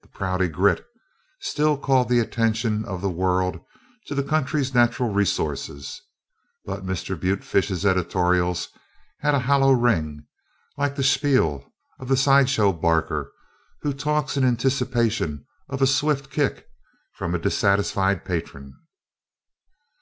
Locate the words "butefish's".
7.14-7.84